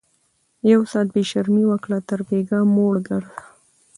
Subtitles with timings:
[0.35, 3.41] ـ يو ساعت بې شرمي وکړه تر بيګاه موړ ګرځه